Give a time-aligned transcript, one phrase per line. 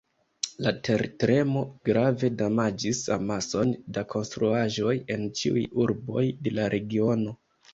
[0.67, 7.39] La tertremo grave damaĝis amason da konstruaĵoj en ĉiuj urboj de la regiono.